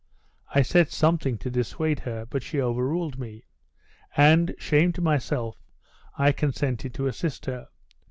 I 0.49 0.63
said 0.63 0.89
something 0.89 1.37
to 1.37 1.51
dissuade 1.51 1.99
her, 1.99 2.25
but 2.25 2.41
she 2.41 2.59
overruled 2.59 3.19
me; 3.19 3.45
and, 4.17 4.55
shame 4.57 4.91
to 4.93 5.01
myself, 5.01 5.61
I 6.17 6.31
consented 6.31 6.95
to 6.95 7.05
assist 7.05 7.45
her. 7.45 7.67